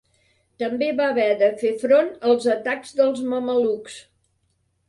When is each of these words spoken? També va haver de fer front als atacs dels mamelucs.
També 0.63 0.87
va 0.99 1.09
haver 1.11 1.27
de 1.41 1.49
fer 1.59 1.73
front 1.83 2.09
als 2.31 2.49
atacs 2.57 2.99
dels 3.03 3.23
mamelucs. 3.35 4.01